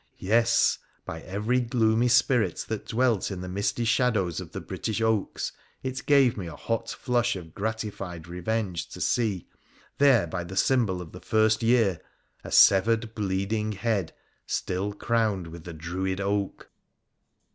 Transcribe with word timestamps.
Yes! 0.17 0.79
by 1.05 1.21
every 1.21 1.59
gloomy 1.59 2.07
spirit 2.07 2.55
tliat 2.67 2.87
dwelt 2.87 3.29
in 3.29 3.41
the 3.41 3.47
misty 3.47 3.85
shadows 3.85 4.39
of 4.39 4.51
the 4.51 4.59
British 4.59 4.99
oaks, 4.99 5.51
it 5.83 6.07
gave 6.07 6.37
me 6.37 6.47
a 6.47 6.55
hot 6.55 6.89
flush 6.89 7.35
of 7.35 7.53
gratified 7.53 8.27
revenge 8.27 8.89
to 8.89 8.99
see— 8.99 9.47
there 9.99 10.25
by 10.25 10.43
the 10.43 10.57
symbol 10.57 11.03
of 11.03 11.11
the 11.11 11.21
first 11.21 11.61
year— 11.61 12.01
a 12.43 12.51
severed, 12.51 13.13
bleeding 13.13 13.73
head, 13.73 14.11
still 14.47 14.91
crowned 14.91 15.45
with 15.45 15.65
the 15.65 15.73
Druid 15.73 16.19
oak. 16.19 16.71